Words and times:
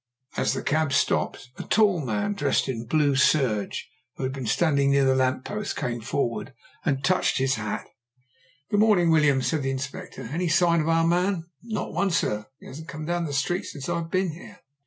As 0.35 0.53
the 0.55 0.63
cab 0.63 0.93
stopped, 0.93 1.51
a 1.57 1.61
tall 1.63 2.01
man, 2.03 2.33
dressed 2.33 2.67
in 2.67 2.87
blue 2.87 3.15
serge, 3.15 3.87
who 4.15 4.23
had 4.23 4.33
been 4.33 4.47
standing 4.47 4.89
near 4.89 5.05
the 5.05 5.13
lamp 5.13 5.45
post, 5.45 5.75
came 5.75 6.01
forward 6.01 6.55
and 6.83 7.03
touched 7.03 7.37
his 7.37 7.53
hat. 7.53 7.85
"Good 8.71 8.79
morning, 8.79 9.11
Williams," 9.11 9.45
said 9.45 9.61
the 9.61 9.69
Inspector. 9.69 10.23
"Any 10.23 10.47
sign 10.47 10.81
of 10.81 10.89
our 10.89 11.05
man?" 11.05 11.43
"Not 11.61 11.93
one, 11.93 12.09
sir. 12.09 12.47
He 12.59 12.65
hasn't 12.65 12.87
come 12.87 13.05
down 13.05 13.25
the 13.25 13.31
street 13.33 13.65
since 13.65 13.89
I've 13.89 14.09
been 14.09 14.31
here." 14.31 14.61